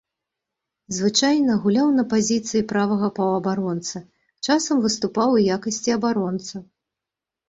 [0.99, 3.97] Звычайна гуляў на пазіцыі правага паўабаронцы,
[4.47, 6.55] часам выступаў у якасці абаронцы.